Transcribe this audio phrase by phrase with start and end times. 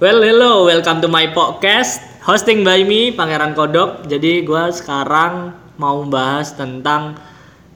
[0.00, 2.00] Well, hello, welcome to my podcast.
[2.24, 4.08] Hosting by me, Pangeran Kodok.
[4.08, 7.20] Jadi gua sekarang mau bahas tentang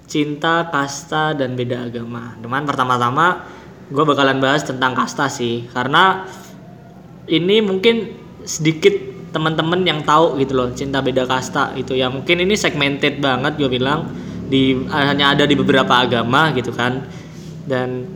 [0.08, 2.32] cinta, kasta, dan beda agama.
[2.40, 3.44] Cuman pertama-tama
[3.92, 6.24] gue bakalan bahas tentang kasta sih, karena
[7.28, 8.16] ini mungkin
[8.48, 8.96] sedikit
[9.36, 13.68] teman-teman yang tahu gitu loh cinta beda kasta itu ya mungkin ini segmented banget gue
[13.68, 14.08] bilang
[14.48, 17.04] di hanya ada di beberapa agama gitu kan
[17.68, 18.08] dan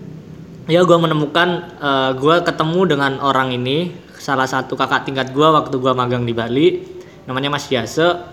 [0.68, 3.96] ya gue menemukan uh, gue ketemu dengan orang ini.
[4.20, 6.84] Salah satu kakak tingkat gue waktu gue magang di Bali.
[7.24, 8.28] Namanya Mas Yase.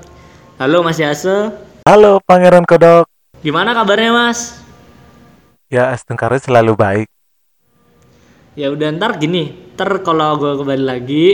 [0.59, 1.55] Halo Mas Yase.
[1.87, 3.07] Halo Pangeran Kodok.
[3.39, 4.59] Gimana kabarnya Mas?
[5.71, 7.07] Ya astungkara selalu baik.
[8.59, 9.55] Ya udah ntar gini.
[9.79, 11.25] Ntar kalau gue kembali lagi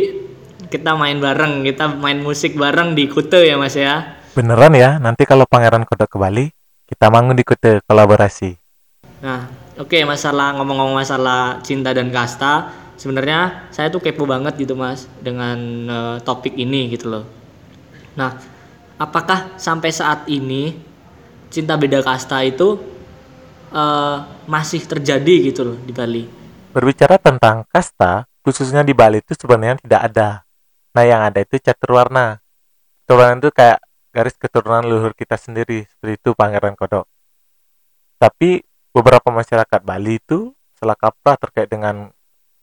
[0.70, 4.22] kita main bareng, kita main musik bareng di Kute ya Mas ya.
[4.38, 6.46] Beneran ya, nanti kalau Pangeran Kodok ke Bali,
[6.88, 8.56] kita manggung di Kute kolaborasi.
[9.22, 14.76] Nah, oke okay, masalah ngomong-ngomong masalah cinta dan kasta, sebenarnya saya tuh kepo banget gitu
[14.76, 15.58] Mas dengan
[15.88, 17.26] uh, topik ini gitu loh.
[18.18, 18.36] Nah,
[19.00, 20.76] apakah sampai saat ini
[21.52, 22.80] cinta beda kasta itu
[23.72, 24.18] uh,
[24.50, 26.24] masih terjadi gitu loh di Bali?
[26.72, 30.30] Berbicara tentang kasta, khususnya di Bali itu sebenarnya tidak ada
[30.92, 32.44] Nah, yang ada itu catur warna.
[33.08, 33.80] Warna itu kayak
[34.12, 37.08] garis keturunan leluhur kita sendiri, seperti itu Pangeran Kodok.
[38.20, 42.12] Tapi beberapa masyarakat Bali itu salah kaprah terkait dengan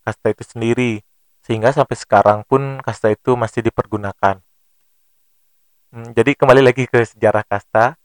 [0.05, 0.93] kasta itu sendiri,
[1.45, 4.41] sehingga sampai sekarang pun kasta itu masih dipergunakan.
[5.89, 7.97] Hmm, jadi kembali lagi ke sejarah kasta.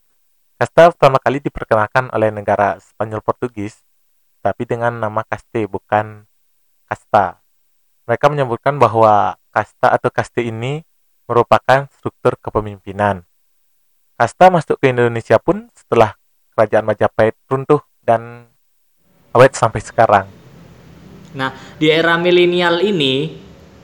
[0.55, 3.83] Kasta pertama kali diperkenalkan oleh negara Spanyol Portugis,
[4.39, 6.23] tapi dengan nama kaste bukan
[6.87, 7.43] kasta.
[8.07, 10.83] Mereka menyebutkan bahwa kasta atau kaste ini
[11.27, 13.27] merupakan struktur kepemimpinan.
[14.15, 16.15] Kasta masuk ke Indonesia pun setelah
[16.55, 18.47] kerajaan Majapahit runtuh dan
[19.33, 20.27] awet sampai sekarang.
[21.33, 23.33] Nah, di era milenial ini,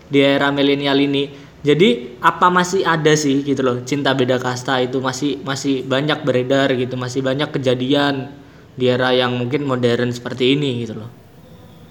[0.06, 1.34] di era milenial ini,
[1.66, 6.70] jadi apa masih ada sih gitu loh cinta beda kasta itu masih masih banyak beredar
[6.78, 8.30] gitu, masih banyak kejadian
[8.78, 11.12] di era yang mungkin modern seperti ini gitu loh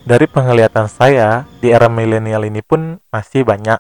[0.09, 3.77] dari penglihatan saya di era milenial ini pun masih banyak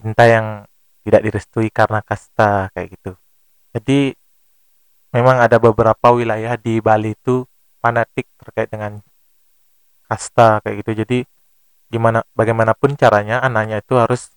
[0.00, 0.64] cinta yang
[1.04, 3.12] tidak direstui karena kasta kayak gitu.
[3.76, 4.16] Jadi
[5.12, 7.44] memang ada beberapa wilayah di Bali itu
[7.86, 8.98] fanatik terkait dengan
[10.10, 10.92] kasta kayak gitu.
[11.06, 11.18] Jadi
[11.86, 14.34] gimana bagaimanapun caranya anaknya itu harus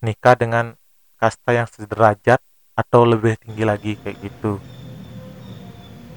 [0.00, 0.72] nikah dengan
[1.20, 2.40] kasta yang sederajat
[2.72, 4.56] atau lebih tinggi lagi kayak gitu.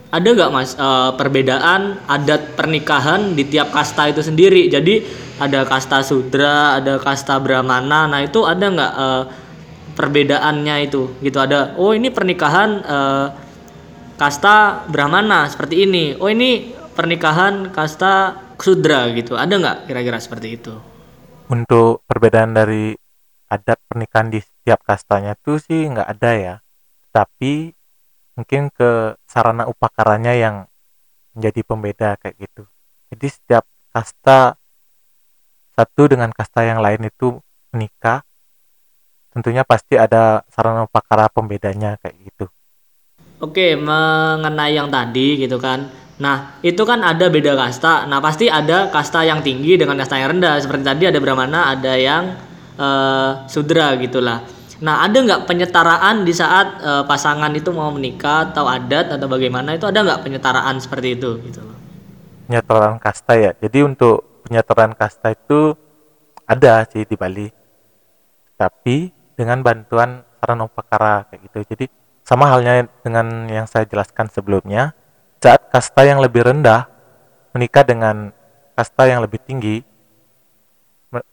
[0.10, 4.72] Ada nggak mas uh, perbedaan adat pernikahan di tiap kasta itu sendiri?
[4.72, 5.06] Jadi
[5.38, 8.10] ada kasta sudra ada kasta brahmana.
[8.10, 9.24] Nah itu ada nggak uh,
[9.94, 11.14] perbedaannya itu?
[11.22, 13.28] Gitu ada oh ini pernikahan uh,
[14.20, 16.20] kasta brahmana seperti ini.
[16.20, 19.40] Oh ini pernikahan kasta sudra gitu.
[19.40, 20.76] Ada nggak kira-kira seperti itu?
[21.48, 22.92] Untuk perbedaan dari
[23.48, 26.56] adat pernikahan di setiap kastanya tuh sih nggak ada ya.
[27.16, 27.72] Tapi
[28.36, 30.68] mungkin ke sarana upakaranya yang
[31.32, 32.68] menjadi pembeda kayak gitu.
[33.16, 33.64] Jadi setiap
[33.96, 34.60] kasta
[35.80, 37.40] satu dengan kasta yang lain itu
[37.72, 38.28] menikah
[39.32, 42.52] tentunya pasti ada sarana upakara pembedanya kayak gitu
[43.40, 48.92] oke mengenai yang tadi gitu kan nah itu kan ada beda kasta nah pasti ada
[48.92, 52.36] kasta yang tinggi dengan kasta yang rendah seperti tadi ada brahmana ada yang
[52.76, 58.64] uh, sudra gitulah Nah, ada nggak penyetaraan di saat uh, pasangan itu mau menikah atau
[58.64, 61.76] adat atau bagaimana itu ada nggak penyetaraan seperti itu gitu loh?
[62.48, 63.52] Penyetaraan kasta ya.
[63.60, 65.76] Jadi untuk penyetaraan kasta itu
[66.48, 67.52] ada sih di Bali.
[68.56, 71.60] Tapi dengan bantuan Saranopakara kayak gitu.
[71.76, 71.86] Jadi
[72.30, 74.94] sama halnya dengan yang saya jelaskan sebelumnya,
[75.42, 76.86] saat kasta yang lebih rendah
[77.58, 78.30] menikah dengan
[78.78, 79.82] kasta yang lebih tinggi,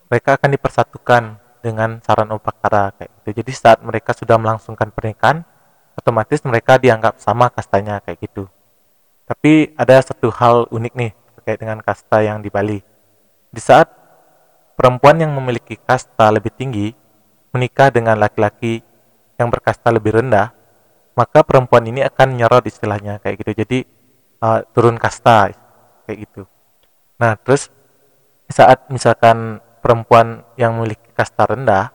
[0.09, 1.23] mereka akan dipersatukan
[1.61, 3.45] dengan saran upakara kayak gitu.
[3.45, 5.45] Jadi saat mereka sudah melangsungkan pernikahan,
[6.01, 8.49] otomatis mereka dianggap sama kastanya kayak gitu.
[9.29, 12.81] Tapi ada satu hal unik nih terkait dengan kasta yang di Bali.
[13.53, 13.93] Di saat
[14.81, 16.97] perempuan yang memiliki kasta lebih tinggi
[17.53, 18.81] menikah dengan laki-laki
[19.37, 20.56] yang berkasta lebih rendah,
[21.17, 23.53] maka perempuan ini akan nyorot istilahnya kayak gitu.
[23.57, 23.79] Jadi
[24.45, 25.51] uh, turun kasta
[26.05, 26.45] kayak gitu.
[27.17, 27.73] Nah, terus
[28.53, 31.91] saat misalkan perempuan yang memiliki kasta rendah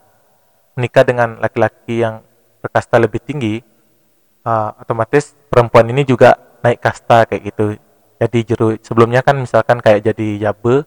[0.74, 2.24] menikah dengan laki-laki yang
[2.60, 3.62] berkasta lebih tinggi,
[4.42, 6.34] uh, otomatis perempuan ini juga
[6.66, 7.78] naik kasta kayak gitu.
[8.22, 10.86] Jadi jeru sebelumnya kan misalkan kayak jadi jabe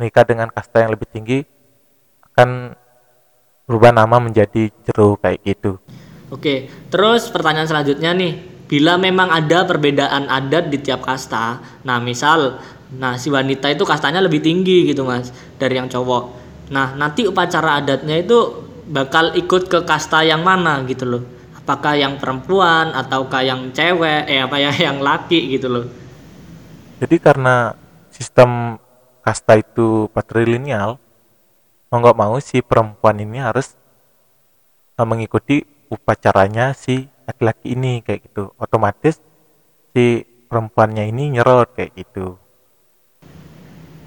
[0.00, 1.44] menikah dengan kasta yang lebih tinggi
[2.32, 2.72] akan
[3.68, 5.76] berubah nama menjadi jeru kayak gitu.
[6.30, 8.32] Oke, terus pertanyaan selanjutnya nih,
[8.70, 12.62] bila memang ada perbedaan adat di tiap kasta, nah misal,
[12.94, 16.40] nah si wanita itu kastanya lebih tinggi gitu mas dari yang cowok,
[16.70, 21.22] Nah, nanti upacara adatnya itu bakal ikut ke kasta yang mana gitu loh.
[21.58, 25.84] Apakah yang perempuan ataukah yang cewek, eh apa ya yang laki gitu loh.
[27.02, 27.74] Jadi karena
[28.14, 28.78] sistem
[29.26, 30.96] kasta itu patrilineal,
[31.90, 33.74] mau nggak mau si perempuan ini harus
[34.94, 38.54] eh, mengikuti upacaranya si laki-laki ini kayak gitu.
[38.56, 39.18] Otomatis
[39.90, 42.38] si perempuannya ini nyerot kayak gitu.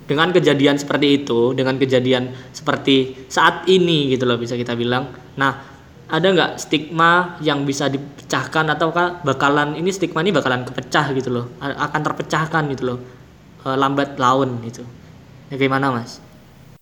[0.04, 5.16] Dengan kejadian seperti itu, dengan kejadian seperti saat ini gitu loh bisa kita bilang.
[5.40, 5.64] Nah,
[6.12, 11.46] ada nggak stigma yang bisa dipecahkan ataukah bakalan ini stigma ini bakalan kepecah gitu loh,
[11.64, 13.00] akan terpecahkan gitu loh,
[13.64, 14.84] eh, lambat laun gitu.
[15.48, 16.20] Ya gimana mas?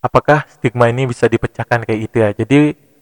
[0.02, 2.30] Apakah stigma ini bisa dipecahkan kayak gitu ya?
[2.34, 2.58] Jadi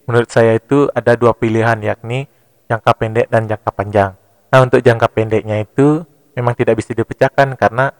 [0.10, 2.26] menurut saya itu ada dua pilihan yakni
[2.66, 4.12] jangka pendek dan jangka panjang.
[4.50, 6.02] Nah untuk jangka pendeknya itu
[6.34, 7.94] memang tidak bisa dipecahkan karena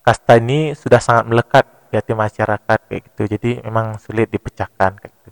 [0.00, 3.22] kasta ini sudah sangat melekat di hati masyarakat kayak gitu.
[3.28, 5.30] Jadi memang sulit dipecahkan kayak gitu.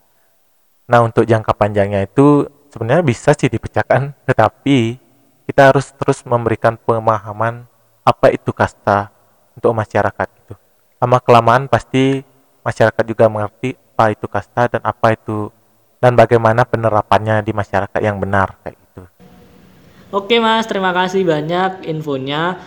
[0.92, 5.00] Nah untuk jangka panjangnya itu sebenarnya bisa sih dipecahkan, tetapi
[5.48, 7.64] kita harus terus memberikan pemahaman
[8.04, 9.08] apa itu kasta
[9.56, 10.52] untuk masyarakat itu.
[11.00, 12.20] Lama kelamaan pasti
[12.60, 15.48] masyarakat juga mengerti apa itu kasta dan apa itu
[16.00, 19.02] dan bagaimana penerapannya di masyarakat yang benar kayak gitu.
[20.12, 22.60] Oke mas, terima kasih banyak infonya.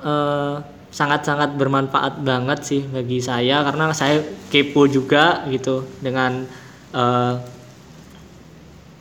[0.00, 0.56] Eh,
[0.90, 6.42] sangat-sangat bermanfaat banget sih bagi saya karena saya kepo juga gitu dengan
[6.90, 7.34] eh,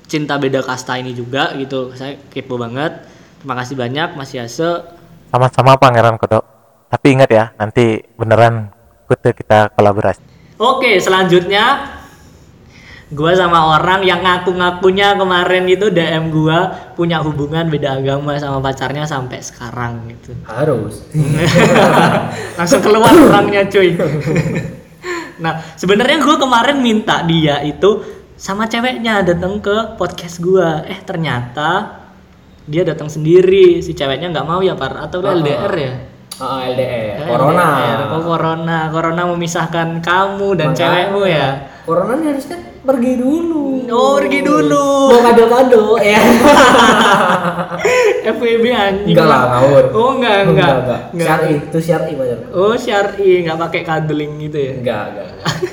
[0.09, 1.95] cinta beda kasta ini juga gitu.
[1.95, 3.09] Saya kepo banget.
[3.39, 4.83] Terima kasih banyak Mas Yase.
[5.31, 6.43] Sama-sama Pangeran Kodok.
[6.89, 8.73] Tapi ingat ya, nanti beneran
[9.07, 10.21] kita kolaborasi.
[10.57, 11.98] Oke, selanjutnya
[13.09, 19.03] gua sama orang yang ngaku-ngakunya kemarin itu DM gua punya hubungan beda agama sama pacarnya
[19.03, 20.37] sampai sekarang gitu.
[20.45, 21.01] Harus.
[22.57, 23.95] langsung keluar orangnya cuy
[25.43, 28.03] nah sebenarnya gue kemarin minta dia itu
[28.35, 31.95] sama ceweknya datang ke podcast gua eh ternyata
[32.63, 35.31] dia datang sendiri si ceweknya nggak mau ya par atau Ah.
[35.33, 35.93] LDR ya
[36.39, 37.19] Ah, LDR.
[37.19, 37.67] Eh, Corona.
[37.67, 37.99] LDR.
[38.15, 40.79] oh corona corona memisahkan kamu dan Makanya.
[40.79, 41.47] cewekmu ya
[41.89, 43.89] Corona nih harusnya pergi dulu.
[43.89, 46.21] oh pergi dulu Mau kado-kado ya.
[48.37, 49.85] FWB anjing Enggak lah, ngawur.
[49.97, 51.25] oh enggak enggak, enggak.
[51.25, 52.39] Syari, itu syari pacar.
[52.53, 55.27] oh syari nggak pakai cuddling gitu ya Enggak, enggak.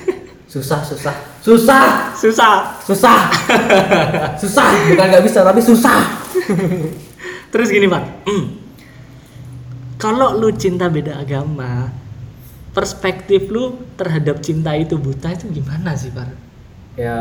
[0.56, 1.12] Susah, susah.
[1.44, 2.16] Susah.
[2.16, 3.18] susah Susah.
[4.40, 4.68] susah.
[4.88, 6.00] Bukan nggak bisa, tapi susah.
[7.52, 8.24] Terus gini Pak,
[10.00, 11.92] kalau lu cinta beda agama,
[12.76, 16.28] perspektif lu terhadap cinta itu buta itu gimana sih Pak?
[17.00, 17.16] Ya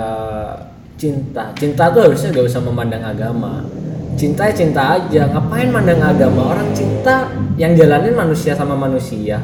[1.00, 1.56] cinta.
[1.56, 3.64] Cinta tuh harusnya gak usah memandang agama.
[4.20, 5.32] Cinta ya cinta aja.
[5.32, 6.52] Ngapain mandang agama?
[6.52, 9.40] Orang cinta yang jalanin manusia sama manusia.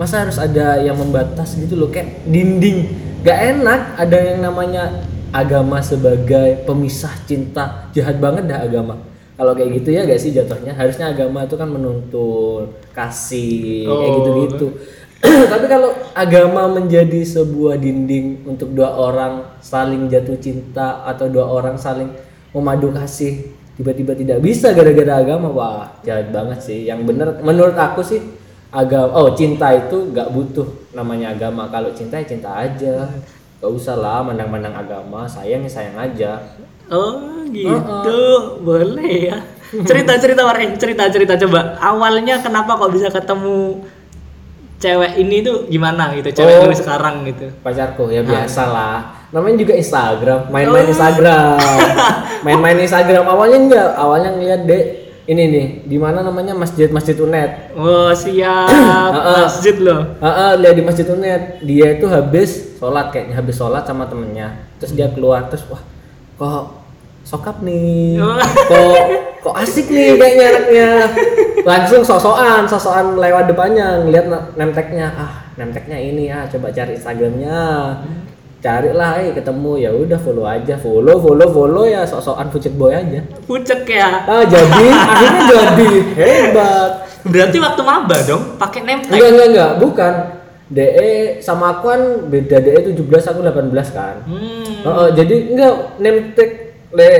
[0.00, 2.88] Masa harus ada yang membatas gitu loh kayak dinding.
[3.20, 7.92] Gak enak ada yang namanya agama sebagai pemisah cinta.
[7.92, 8.96] Jahat banget dah agama.
[9.36, 10.76] Kalau kayak gitu ya gak sih jatuhnya?
[10.76, 14.16] Harusnya agama itu kan menuntun kasih kayak Oh.
[14.20, 14.66] gitu-gitu.
[15.20, 21.76] Tapi kalau agama menjadi sebuah dinding untuk dua orang saling jatuh cinta atau dua orang
[21.76, 22.08] saling
[22.56, 26.88] memadu kasih tiba-tiba tidak bisa gara-gara agama wah jahat banget sih.
[26.88, 28.20] Yang bener menurut aku sih
[28.72, 31.68] agama oh cinta itu nggak butuh namanya agama.
[31.68, 33.08] Kalau cinta ya cinta aja.
[33.60, 36.40] Gak usah lah mandang-mandang agama sayang ya sayang aja.
[36.88, 39.44] Oh gitu, boleh ya.
[39.84, 41.76] Cerita cerita Warren, cerita cerita coba.
[41.76, 43.84] Awalnya kenapa kok bisa ketemu
[44.80, 46.66] cewek ini tuh gimana gitu, cewek Oh.
[46.66, 47.52] lu sekarang gitu.
[47.60, 48.98] pacarku ya biasa lah
[49.30, 51.54] namanya juga Instagram main-main Instagram.
[52.40, 53.28] Main-main Instagram.
[53.28, 54.84] Awalnya enggak awalnya ngeliat dek
[55.28, 56.50] ini nih di mana namanya?
[56.50, 57.70] Masjid masjid unet.
[57.76, 58.66] Oh siap,
[59.14, 59.44] Heeh.
[59.44, 60.16] masjid loh.
[60.18, 61.60] Heeh, lihat di masjid unet.
[61.60, 64.56] Dia itu habis sholat kayaknya habis sholat sama temennya.
[64.80, 65.84] Terus dia keluar terus wah
[66.34, 66.80] kok
[67.22, 68.16] sokap nih?
[68.18, 68.40] Oh.
[68.40, 68.96] kok
[69.44, 70.88] kok asik nih kayaknya anaknya
[71.64, 74.26] langsung sosokan sosokan lewat depannya ngeliat
[74.56, 75.08] nemteknya.
[75.14, 77.60] Ah nemteknya ini ah coba cari instagramnya.
[78.60, 79.72] Carilah eh ketemu.
[79.80, 80.76] Ya udah follow aja.
[80.76, 83.24] Follow follow follow ya sosokan fucek boy aja.
[83.48, 84.28] Pucek ya.
[84.28, 85.90] ah jadi akhirnya jadi.
[86.16, 86.90] Hebat.
[87.20, 89.12] Berarti waktu maba dong, pakai tag.
[89.12, 89.72] enggak enggak enggak.
[89.80, 90.14] Bukan.
[90.70, 92.62] DE sama aku kan beda.
[92.62, 94.22] DE 17 aku 18 kan.
[94.24, 94.86] Hmm.
[94.86, 95.74] Oh, oh, jadi enggak.
[96.36, 96.50] Tag
[96.94, 97.12] le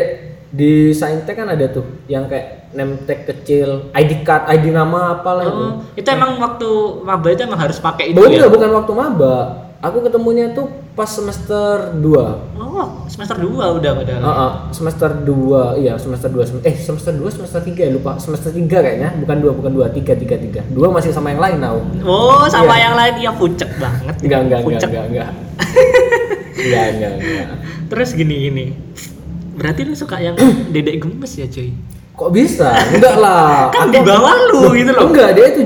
[0.51, 5.43] di Saintek kan ada tuh yang kayak name tag kecil, ID card, ID nama apalah
[5.43, 5.65] itu.
[5.65, 6.69] Oh, itu emang waktu
[7.01, 8.47] maba itu emang harus pakai itu Bukan ya?
[8.47, 9.37] bukan waktu maba.
[9.81, 12.05] Aku ketemunya tuh pas semester 2.
[12.55, 13.49] Oh, semester 2
[13.81, 14.21] udah padahal.
[14.21, 15.81] Heeh, semester 2.
[15.81, 16.45] Iya, semester 2.
[16.61, 18.21] eh, semester 2 semester 3 ya lupa.
[18.21, 20.61] Semester 3 kayaknya, bukan 2, bukan 2, 3 3 3.
[20.69, 21.81] 2 masih sama yang lain tahu.
[22.05, 22.85] Oh, sama Iya.
[22.87, 24.15] yang lain ya pucek banget.
[24.21, 25.31] Enggak enggak enggak enggak enggak.
[26.61, 27.47] enggak enggak enggak
[27.89, 28.67] Terus gini gini.
[29.57, 30.37] Berarti lu suka yang
[30.73, 31.73] dedek gemes ya cuy?
[32.21, 35.09] Kok bisa enggak lah Kan di bawah lu gitu loh.
[35.09, 35.65] enggak dia 17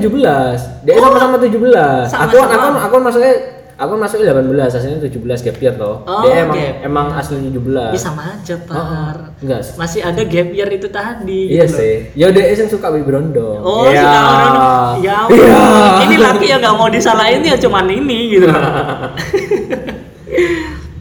[0.81, 2.23] dia sama-sama 17 sama-sama.
[2.23, 3.33] aku aku aku masuknya
[3.75, 6.75] aku masuknya 18 aslinya 17 gap year toh Oh, dia emang gap.
[6.81, 9.35] emang asli 17 Ya sama aja, Par.
[9.37, 11.41] enggak Masih ada gap year itu tadi.
[11.51, 11.79] iya gitu loh.
[11.83, 13.99] sih ya dia yang suka baby brondong Oh, Iya.
[13.99, 14.53] suka orang.
[14.97, 15.35] Ya, ampun.
[15.35, 15.59] Iya.
[16.01, 18.47] ini laki yang nggak mau disalahin ya cuman ini gitu.
[18.47, 18.63] loh.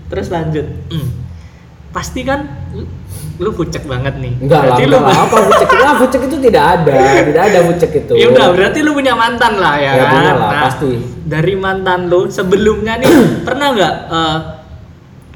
[0.05, 0.67] Terus lanjut.
[0.91, 1.09] Hmm.
[1.91, 2.43] Pasti kan
[3.35, 4.33] lu, bucek banget nih.
[4.39, 6.93] enggak lah enggak lu lah apa bucek itu ah bucek itu tidak ada
[7.25, 10.13] tidak ada bucek itu Ya udah, berarti lu punya mantan lah ya, Ya, kan?
[10.13, 10.91] punya lah, pasti.
[11.25, 13.11] Dari mantan lu sebelumnya nih
[13.47, 14.39] pernah nggak eh,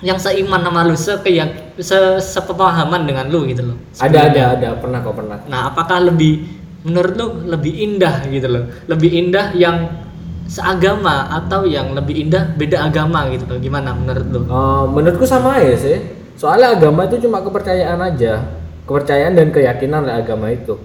[0.01, 3.77] yang seiman sama lu, sekeyak, se sepemahaman dengan lu gitu loh?
[3.99, 6.47] ada ada ada pernah kok pernah Nah, apakah lebih
[6.87, 8.65] menurut lu lebih indah gitu loh?
[8.87, 10.07] Lebih indah yang
[10.47, 13.59] seagama atau yang lebih indah beda agama gitu loh?
[13.59, 14.41] Gimana menurut lu?
[14.45, 15.99] Eh, menurutku sama aja sih.
[16.39, 18.47] Soalnya agama itu cuma kepercayaan aja.
[18.87, 20.79] Kepercayaan dan keyakinan lah agama itu.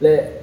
[0.00, 0.40] Le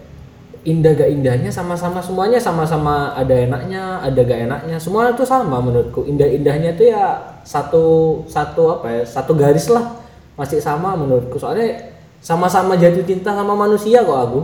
[0.62, 4.77] indah gak indahnya sama-sama semuanya sama-sama ada enaknya, ada gak enaknya.
[4.77, 6.06] Semua itu sama menurutku.
[6.06, 9.03] Indah-indahnya itu ya satu satu apa ya?
[9.03, 9.98] Satu garis lah.
[10.38, 11.41] Masih sama menurutku.
[11.41, 14.41] Soalnya sama-sama jatuh cinta sama manusia kok aku.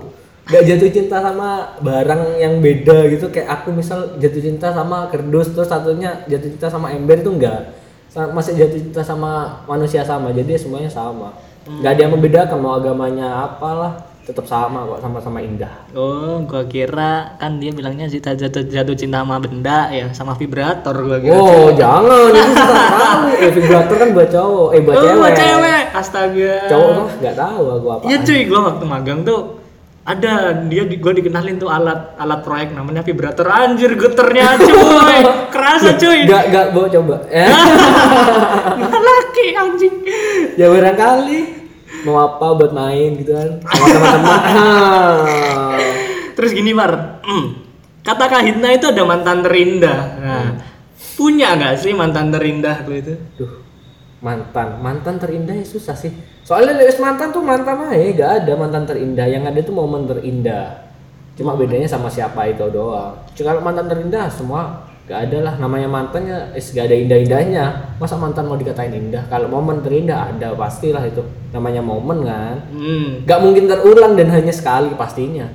[0.50, 5.54] Gak jatuh cinta sama barang yang beda gitu kayak aku misal jatuh cinta sama kerdus
[5.54, 7.68] terus satunya jatuh cinta sama ember itu enggak
[8.10, 9.32] masih jatuh cinta sama
[9.64, 14.84] manusia sama jadi ya semuanya sama nggak ada yang membedakan mau agamanya apalah tetap sama
[14.86, 19.88] kok sama-sama indah Oh, gua kira kan dia bilangnya jatuh, jatuh, jatuh cinta sama benda
[19.88, 21.32] ya, sama vibrator gua kira.
[21.34, 25.32] oh jangan itu suka tahu eh vibrator kan buat cowok eh buat Oh, cewek buat
[25.34, 25.84] cewek.
[25.92, 26.54] Astaga.
[26.68, 29.42] cowok tuh nggak tahu aku apa Iya cuy, gua waktu magang tuh
[30.08, 33.44] ada dia di, gua dikenalin tuh alat alat proyek namanya vibrator.
[33.52, 35.20] Anjir geternya cuy.
[35.54, 36.24] Kerasa cuy.
[36.24, 37.16] nggak nggak bawa coba.
[38.88, 39.96] Eh laki anjing.
[40.56, 41.40] Ya barangkali.
[42.08, 44.40] Mau apa buat main gitu kan sama teman-teman.
[44.48, 45.76] Ah.
[46.40, 47.20] terus gini Mar.
[48.08, 50.00] Kata Kak Hidna itu ada mantan terindah.
[50.24, 50.48] Nah,
[51.20, 53.14] punya nggak sih mantan terindah lu itu?
[53.36, 53.67] Duh,
[54.20, 56.10] mantan, mantan terindah ya susah sih.
[56.42, 59.26] Soalnya lewis mantan tuh mantan aja, gak ada mantan terindah.
[59.26, 60.66] Yang ada tuh momen terindah.
[61.34, 63.14] Cuma bedanya sama siapa itu doang.
[63.32, 64.62] Cuma kalau mantan terindah semua
[65.06, 65.54] gak ada lah.
[65.56, 67.66] Namanya mantannya, is gak ada indah-indahnya.
[67.96, 69.28] Masa mantan mau dikatain indah?
[69.28, 71.22] Kalau momen terindah ada pastilah itu.
[71.50, 72.58] Namanya momen kan.
[72.70, 73.24] hmm.
[73.24, 75.46] Gak mungkin terulang dan hanya sekali pastinya.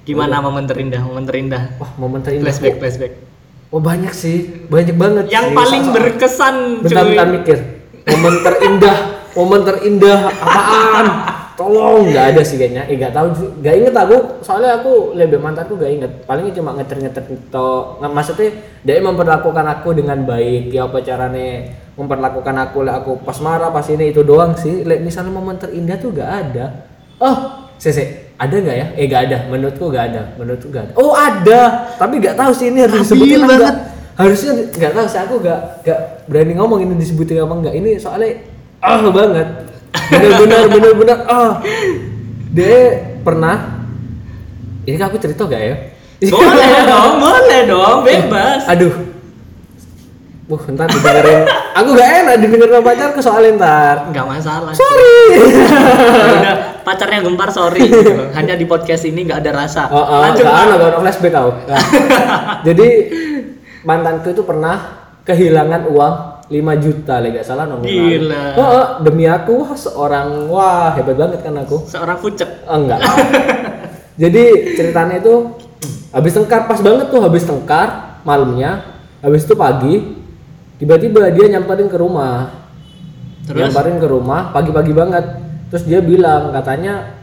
[0.00, 2.42] gimana momen terindah momen terindah Wah, momen terindah.
[2.42, 3.12] flashback flashback
[3.70, 5.24] Oh banyak sih, banyak banget.
[5.30, 5.54] yang sih.
[5.54, 7.58] paling berkesan Bentar, cuy bentar mikir.
[8.10, 8.96] Momen terindah,
[9.38, 11.06] momen terindah apaan?
[11.60, 12.88] Tolong, nggak ada sih kayaknya.
[12.88, 13.26] Eh nggak tahu,
[13.60, 14.16] nggak inget aku.
[14.40, 16.12] Soalnya aku lebih mantanku nggak inget.
[16.24, 17.20] Palingnya cuma ngeter-ngeter
[17.52, 18.00] to.
[18.00, 18.48] Nggak maksudnya
[18.80, 20.72] dia memperlakukan aku dengan baik.
[20.72, 24.88] Ya apa caranya memperlakukan aku lah aku pas marah pas ini itu doang sih.
[24.88, 26.88] Lek misalnya momen terindah tuh nggak ada.
[27.20, 28.86] Oh, sese ada nggak ya?
[28.96, 29.38] Eh nggak ada.
[29.52, 30.22] Menurutku nggak ada.
[30.40, 30.92] Menurutku nggak ada.
[30.96, 33.60] Oh ada, tapi nggak tahu sih ini harus disebutin banget.
[33.60, 37.90] nggak harusnya nggak tahu sih aku nggak nggak berani ngomong ini disebutin apa enggak ini
[37.96, 38.44] soalnya
[38.84, 39.48] ah banget.
[39.90, 41.58] Bener-bener bener-bener ah.
[42.50, 42.78] Dia
[43.22, 43.80] pernah
[44.88, 45.76] ini aku cerita gak ya?
[46.28, 48.66] Boleh dong boleh dong bebas.
[48.66, 48.94] Aduh.
[50.50, 51.46] Wah, ntar didengerin.
[51.78, 53.96] aku gak enak didengerin sama pacarku soalnya ntar.
[54.10, 54.72] nggak masalah.
[54.74, 55.38] Sorry.
[56.42, 57.86] Udah pacarnya gempar sorry.
[58.36, 59.86] Hanya di podcast ini nggak ada rasa.
[59.94, 60.42] Oh, oh, lanjut.
[60.42, 61.50] gak ada, gak ada flashback tau.
[61.70, 61.84] Nah,
[62.66, 62.88] Jadi
[63.84, 66.14] mantanku itu pernah kehilangan uang
[66.50, 68.10] 5 juta, lah gak salah nominal.
[68.10, 68.44] Gila.
[68.58, 71.86] Oh, oh, demi aku wah seorang wah hebat banget kan aku.
[71.86, 72.98] seorang pucek Oh, enggak.
[74.20, 75.54] Jadi ceritanya itu
[76.10, 78.98] habis tengkar pas banget tuh habis tengkar malamnya.
[79.22, 79.94] Habis itu pagi
[80.82, 82.50] tiba-tiba dia nyamperin ke rumah.
[83.46, 83.70] Terus?
[83.70, 85.24] Nyamperin ke rumah pagi-pagi banget.
[85.70, 87.19] Terus dia bilang katanya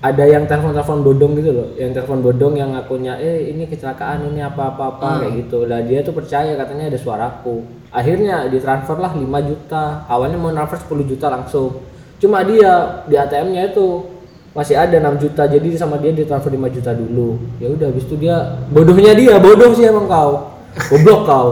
[0.00, 4.40] ada yang telepon-telepon bodong gitu loh, yang telepon bodong yang akunya eh ini kecelakaan ini
[4.40, 5.68] apa-apa-apa kayak gitu.
[5.68, 7.60] Lah dia tuh percaya katanya ada suaraku.
[7.92, 10.08] Akhirnya ditransfer lah 5 juta.
[10.08, 11.84] Awalnya mau transfer 10 juta langsung.
[12.16, 14.08] Cuma dia di ATM-nya itu
[14.50, 17.36] masih ada 6 juta jadi sama dia ditransfer 5 juta dulu.
[17.60, 20.60] Ya udah habis itu dia bodohnya dia, bodoh sih emang kau.
[20.88, 21.48] Goblok kau.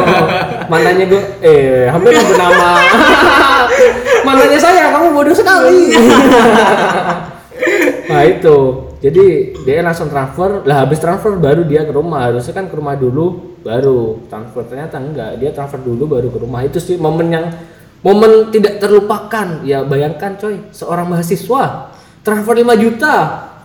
[0.72, 2.80] Mantannya gue eh hampir hampir nama.
[4.26, 5.94] Mantannya saya, kamu bodoh sekali.
[8.08, 8.58] nah itu.
[9.02, 9.24] Jadi
[9.66, 10.62] dia langsung transfer.
[10.64, 12.30] Lah habis transfer baru dia ke rumah.
[12.30, 14.62] Harusnya kan ke rumah dulu baru transfer.
[14.66, 15.42] Ternyata enggak.
[15.42, 16.62] Dia transfer dulu baru ke rumah.
[16.62, 17.46] Itu sih momen yang
[18.02, 19.62] momen tidak terlupakan.
[19.66, 20.70] Ya bayangkan coy.
[20.70, 23.14] Seorang mahasiswa transfer 5 juta.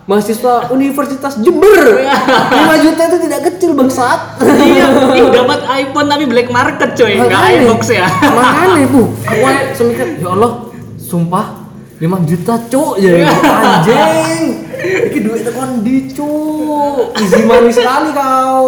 [0.03, 2.03] Mahasiswa Universitas Jember.
[2.03, 4.35] 5 juta itu tidak kecil bangsat.
[4.43, 8.03] Iya, ih, dapat iPhone tapi black market coy, enggak iBox ya.
[8.35, 9.07] makanya bu.
[9.23, 10.67] Aku semikir ya Allah
[10.99, 11.63] sumpah
[12.03, 12.99] 5 juta cuk.
[12.99, 14.52] Ya anjing
[14.83, 18.67] ini duit tekan di cuk easy money sekali kau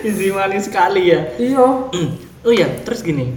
[0.00, 1.20] Easy money sekali ya.
[1.36, 1.64] iya
[2.40, 3.36] Oh iya, terus gini.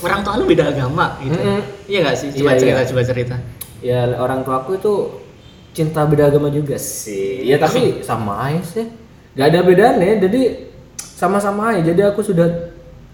[0.00, 1.36] Orang tua lu beda agama gitu.
[1.36, 1.60] Mm-mm.
[1.84, 2.28] Iya gak sih?
[2.32, 2.88] Coba Iya, cerita, iya.
[2.88, 3.36] coba cerita.
[3.80, 4.94] ya orang tua aku itu
[5.70, 8.86] cinta beda agama juga sih ya tapi sama aja sih
[9.34, 12.48] gak ada bedanya jadi sama-sama aja jadi aku sudah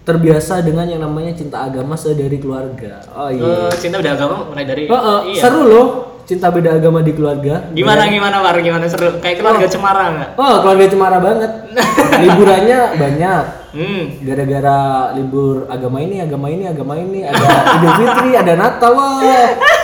[0.01, 4.63] terbiasa dengan yang namanya cinta agama sedari keluarga oh iya Eh, cinta beda agama mulai
[4.63, 5.37] dari Oh, oh, iya.
[5.37, 5.87] seru loh
[6.31, 7.67] cinta beda agama di keluarga.
[7.75, 8.55] Gimana gimana War?
[8.63, 8.87] Gimana?
[8.87, 9.19] Seru?
[9.19, 10.29] Kayak keluarga cemara nggak?
[10.39, 11.51] oh keluarga cemara banget.
[12.23, 13.45] Liburannya banyak.
[13.71, 14.19] Hmm.
[14.27, 17.27] gara-gara libur agama ini agama ini agama ini.
[17.27, 17.43] Ada
[17.75, 18.95] idul fitri ada natal.
[18.95, 19.19] Wah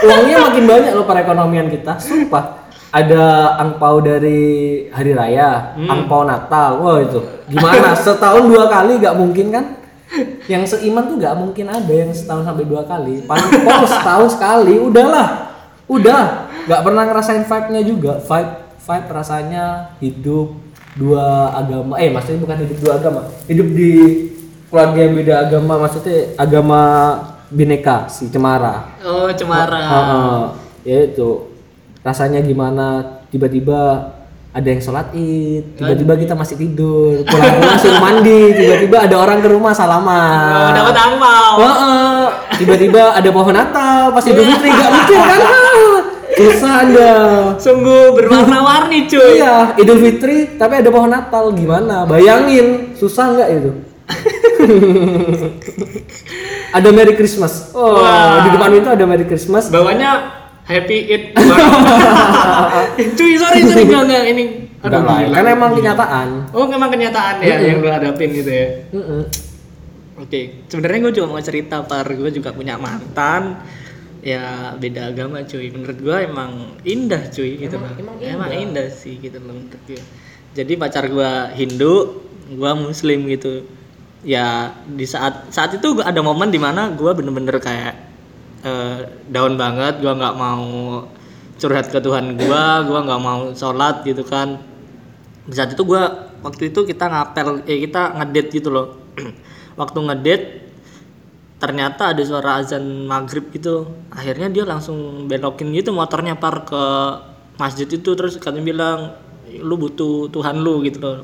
[0.08, 2.00] uangnya makin banyak loh perekonomian kita.
[2.00, 2.68] Sumpah.
[2.88, 6.80] Ada angpau dari hari raya angpau natal.
[6.80, 7.20] Wah itu.
[7.52, 7.92] Gimana?
[8.08, 9.66] Setahun dua kali nggak mungkin kan?
[10.48, 13.28] Yang seiman tuh nggak mungkin ada yang setahun sampai dua kali.
[13.28, 13.52] Paling
[13.88, 15.47] setahun sekali udahlah
[15.88, 16.22] udah
[16.68, 18.14] nggak pernah ngerasain vibe-nya juga.
[18.20, 18.52] Vibe
[18.88, 19.66] vibe rasanya
[20.00, 20.48] hidup
[20.96, 21.96] dua agama.
[22.00, 23.22] Eh maksudnya bukan hidup dua agama.
[23.48, 23.92] Hidup di
[24.68, 26.82] keluarga yang beda agama maksudnya agama
[27.48, 29.00] bineka si cemara.
[29.04, 29.80] Oh cemara.
[29.80, 30.40] Heeh.
[30.88, 31.52] ya itu.
[32.04, 33.20] Rasanya gimana?
[33.28, 34.12] Tiba-tiba
[34.58, 39.54] ada yang sholat id tiba-tiba kita masih tidur pulang-pulang suruh mandi tiba-tiba ada orang ke
[39.54, 41.52] rumah Oh, salaman dapat angpau.
[41.62, 42.22] Heeh.
[42.58, 45.42] tiba-tiba ada pohon natal pas idul fitri nggak mungkin kan
[46.38, 47.12] susah anda
[47.58, 49.42] Sungguh berwarna-warni cuy.
[49.42, 52.06] Iya, Idul Fitri tapi ada pohon Natal gimana?
[52.06, 53.72] Bayangin, susah nggak itu?
[56.78, 57.74] ada Merry Christmas.
[57.76, 58.48] Oh, Wah.
[58.48, 59.68] di depan itu ada Merry Christmas.
[59.68, 60.32] Bawahnya
[60.68, 61.24] Happy Eat.
[63.18, 64.46] cuy sorry sorry enggak enggak ini.
[64.84, 65.36] Enggak lah, gila.
[65.36, 66.28] kan emang kenyataan.
[66.54, 68.68] Oh memang kenyataan ya yang lu hadapin gitu ya.
[68.94, 69.22] Mm-mm.
[70.18, 73.62] Oke, sebenarnya gue juga mau cerita par, gue juga punya mantan
[74.28, 75.72] ya beda agama cuy.
[75.72, 76.52] Menurut gue emang
[76.84, 77.96] indah cuy gitu loh.
[78.20, 78.92] Emang indah.
[78.92, 80.02] sih gitu loh menurut gue.
[80.52, 82.20] Jadi pacar gue Hindu,
[82.52, 83.64] gue Muslim gitu.
[84.28, 87.96] Ya di saat saat itu gua ada momen di mana gue bener-bener kayak
[88.68, 89.00] eh,
[89.32, 90.68] down banget, gue nggak mau
[91.56, 94.60] curhat ke Tuhan gue, gue nggak mau sholat gitu kan
[95.48, 99.00] di saat itu gua waktu itu kita ngapel eh kita ngedate gitu loh
[99.80, 100.46] waktu ngedate
[101.58, 103.90] ternyata ada suara azan maghrib gitu.
[104.14, 106.84] Akhirnya dia langsung belokin gitu motornya par ke
[107.58, 108.10] masjid itu.
[108.14, 109.00] Terus katanya bilang
[109.58, 111.18] lu butuh Tuhan lu gitu loh.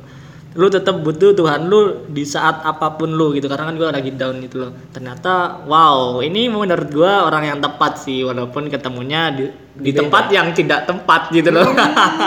[0.54, 3.46] Lu tetap butuh Tuhan lu di saat apa pun lu gitu.
[3.46, 4.72] Karena kan gua lagi down gitu loh.
[4.90, 9.46] Ternyata wow ini menurut gua orang yang tepat sih walaupun ketemunya di,
[9.78, 11.70] di tempat yang tidak tepat gitu loh.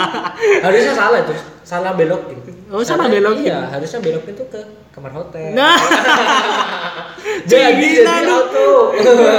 [0.64, 1.34] Harusnya salah itu,
[1.66, 2.45] salah belokin.
[2.66, 3.46] Oh, Karena- belokin.
[3.46, 5.54] Iya, harusnya belokin tuh ke kamar hotel.
[5.54, 5.78] Nah,
[7.50, 8.32] jadi jadi lu.
[8.34, 8.68] auto.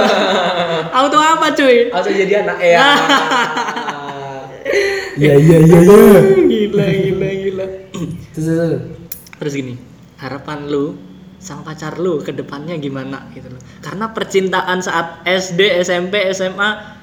[1.04, 1.92] auto apa cuy?
[1.92, 2.78] auto jadi anak ya.
[5.18, 6.20] Iya iya iya iya.
[6.46, 7.66] Gila, gila, gila.
[8.30, 8.82] Terus terus.
[9.42, 9.74] Terus gini,
[10.22, 10.94] harapan lu
[11.42, 13.58] sama pacar lu ke depannya gimana gitu loh.
[13.82, 16.97] Karena percintaan saat SD, SMP, SMA,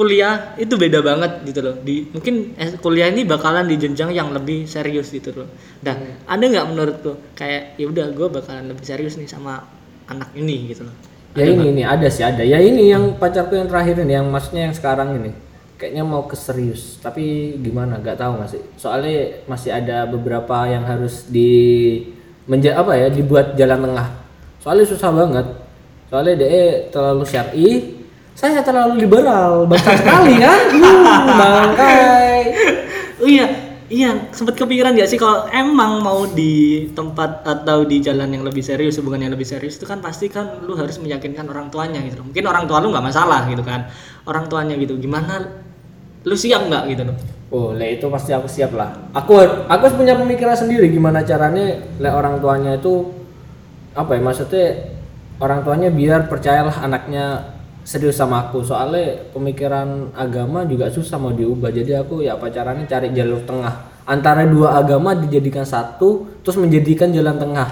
[0.00, 1.76] kuliah itu beda banget gitu loh.
[1.76, 5.48] Di mungkin eh, kuliah ini bakalan di jenjang yang lebih serius gitu loh.
[5.84, 9.60] Dan ada nggak menurut lu kayak ya udah gue bakalan lebih serius nih sama
[10.08, 10.96] anak ini gitu loh.
[11.36, 12.40] Ya ini ini ada sih ada.
[12.40, 15.36] Ya ini yang pacarku yang terakhir ini, yang maksudnya yang sekarang ini.
[15.76, 18.00] Kayaknya mau ke serius, tapi gimana?
[18.00, 18.60] Gak tahu masih.
[18.76, 21.52] Soalnya masih ada beberapa yang harus di
[22.44, 24.08] menja apa ya dibuat jalan tengah.
[24.60, 25.46] Soalnya susah banget.
[26.12, 27.99] Soalnya dia terlalu syar'i,
[28.34, 30.60] saya terlalu liberal, baca sekali kan?
[30.72, 32.38] Uh, bangkai.
[33.20, 33.46] Oh iya,
[33.92, 38.64] iya sempat kepikiran gak sih kalau emang mau di tempat atau di jalan yang lebih
[38.64, 42.24] serius, hubungan yang lebih serius itu kan pasti kan lu harus meyakinkan orang tuanya gitu.
[42.24, 43.92] Mungkin orang tua lu nggak masalah gitu kan.
[44.24, 44.96] Orang tuanya gitu.
[44.96, 45.44] Gimana
[46.24, 47.16] lu siap nggak gitu loh?
[47.50, 48.94] Oh, le itu pasti aku siap lah.
[49.10, 53.10] Aku aku harus punya pemikiran sendiri gimana caranya le orang tuanya itu
[53.90, 54.66] apa ya maksudnya
[55.42, 58.60] orang tuanya biar percayalah anaknya serius sama aku.
[58.60, 61.68] Soalnya pemikiran agama juga susah mau diubah.
[61.68, 63.74] Jadi aku ya pacarannya cari jalur tengah.
[64.02, 67.68] Antara dua agama dijadikan satu terus menjadikan jalan tengah.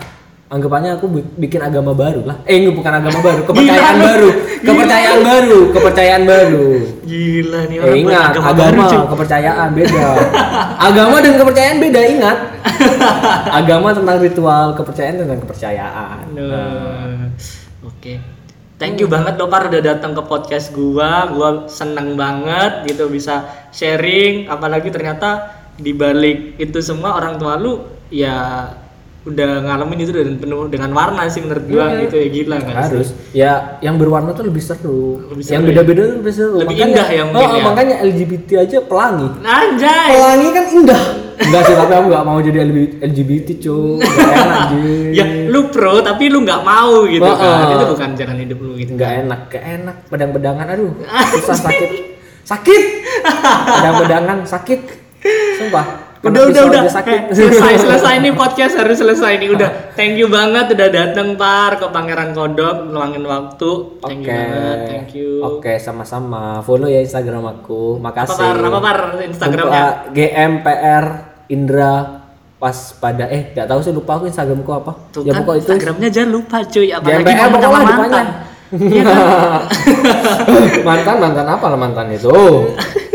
[0.48, 2.40] Anggapannya aku bi- bikin agama baru lah.
[2.48, 3.40] Eh enggak bukan agama baru.
[3.44, 4.30] Kepercayaan Gila baru.
[4.58, 5.60] Kepercayaan baru.
[5.76, 6.68] Kepercayaan baru.
[7.04, 10.08] Gila nih Eh, ingat, agama, kepercayaan beda.
[10.80, 12.38] agama dan kepercayaan beda, ingat.
[13.60, 16.24] agama tentang ritual, kepercayaan tentang kepercayaan.
[16.32, 17.28] Nah,
[17.84, 18.16] Oke.
[18.78, 21.26] Thank you banget loh Par udah datang ke podcast gua.
[21.28, 23.42] Gua seneng banget gitu bisa
[23.74, 28.66] sharing apalagi ternyata di balik itu semua orang tua lu ya
[29.22, 32.00] udah ngalamin itu dan penuh dengan warna sih menurut gua Iya.
[32.06, 32.74] gitu ya gila kan.
[32.80, 36.76] harus ya yang berwarna tuh lebih seru Lebih yang seru, beda-beda tuh lebih seru Lebih
[36.80, 37.62] indah ya mungkin oh, ya.
[37.66, 40.08] makanya LGBT aja pelangi Anjay.
[40.16, 41.02] pelangi kan indah
[41.38, 42.58] enggak sih tapi aku nggak mau jadi
[43.00, 47.70] LGBT cuy nggak enak anjing Ya lu pro tapi lu nggak mau gitu Oh, kan.
[47.70, 48.90] Itu bukan jalan hidup lu gitu.
[48.94, 49.96] nggak enak nggak enak.
[50.08, 50.92] Pedang-pedangan aduh.
[51.38, 51.90] Susah sakit.
[52.42, 52.82] Sakit!
[53.68, 54.80] Pedang-pedangan sakit.
[55.58, 60.14] Sumpah Udah udah udah sakit Eh, selesai selesai ini podcast harus selesai nih udah thank
[60.14, 64.34] you banget udah dateng par ke Pangeran Kodok ngeluangin waktu thank you Oke.
[64.34, 66.58] banget thank you Oke, sama-sama.
[66.60, 67.96] Follow ya Instagram aku.
[67.96, 68.34] apa Makasih.
[68.36, 71.04] par apa par Instagramnya GMPR
[71.48, 71.94] Indra
[72.58, 74.92] pas pada eh nggak tahu sih lupa aku Instagramku apa.
[75.08, 75.70] Tuh ya kan pokok itu.
[75.70, 78.24] Instagramnya jangan lupa cuy apalagi GMPR pokoknya mantan depannya.
[78.68, 79.62] Iya kan?
[80.88, 82.34] mantan mantan apa lah mantan itu?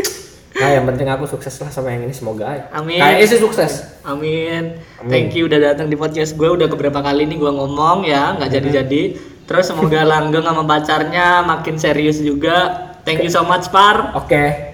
[0.64, 2.72] nah yang penting aku sukses lah sama yang ini semoga.
[2.72, 3.04] Amin.
[3.04, 3.72] Kayaknya sih sukses.
[4.08, 4.80] Amin.
[5.12, 6.48] Thank you udah datang di podcast gue.
[6.48, 9.04] Udah beberapa kali nih gue ngomong ya, nggak jadi-jadi.
[9.44, 12.90] Terus semoga langgeng sama pacarnya makin serius juga.
[13.04, 14.16] Thank you so much Par.
[14.16, 14.74] Oke.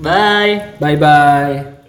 [0.00, 0.80] Bye.
[0.80, 1.79] Bye bye.